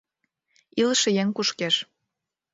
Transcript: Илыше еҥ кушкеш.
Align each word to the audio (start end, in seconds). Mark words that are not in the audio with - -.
Илыше 0.81 1.09
еҥ 1.21 1.27
кушкеш. 1.35 1.75